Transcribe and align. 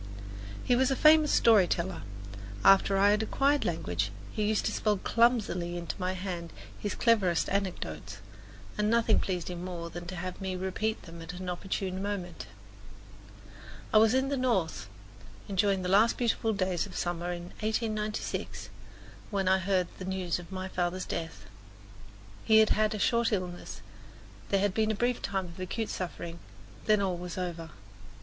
He 0.63 0.75
was 0.75 0.89
a 0.89 0.95
famous 0.95 1.31
story 1.31 1.67
teller; 1.67 2.01
after 2.65 2.97
I 2.97 3.11
had 3.11 3.21
acquired 3.21 3.65
language 3.65 4.09
he 4.31 4.41
used 4.47 4.65
to 4.65 4.71
spell 4.71 4.97
clumsily 4.97 5.77
into 5.77 5.95
my 5.99 6.13
hand 6.13 6.51
his 6.79 6.95
cleverest 6.95 7.47
anecdotes, 7.49 8.17
and 8.79 8.89
nothing 8.89 9.19
pleased 9.19 9.47
him 9.51 9.63
more 9.63 9.91
than 9.91 10.07
to 10.07 10.15
have 10.15 10.41
me 10.41 10.55
repeat 10.55 11.03
them 11.03 11.21
at 11.21 11.33
an 11.33 11.47
opportune 11.51 12.01
moment. 12.01 12.47
I 13.93 13.99
was 13.99 14.15
in 14.15 14.29
the 14.29 14.37
North, 14.37 14.89
enjoying 15.47 15.83
the 15.83 15.87
last 15.87 16.17
beautiful 16.17 16.51
days 16.51 16.87
of 16.87 16.93
the 16.93 16.97
summer 16.97 17.31
of 17.33 17.41
1896, 17.61 18.69
when 19.29 19.47
I 19.47 19.59
heard 19.59 19.87
the 19.99 20.05
news 20.05 20.39
of 20.39 20.51
my 20.51 20.67
father's 20.67 21.05
death. 21.05 21.45
He 22.43 22.57
had 22.57 22.71
had 22.71 22.95
a 22.95 22.97
short 22.97 23.31
illness, 23.31 23.81
there 24.49 24.61
had 24.61 24.73
been 24.73 24.89
a 24.89 24.95
brief 24.95 25.21
time 25.21 25.45
of 25.45 25.59
acute 25.59 25.89
suffering, 25.89 26.39
then 26.87 27.01
all 27.03 27.17
was 27.17 27.37
over. 27.37 27.69